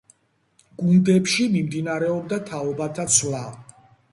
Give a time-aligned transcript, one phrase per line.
[0.83, 3.45] გუნდებში მიმდინარეობდა თაობათა ცვლა.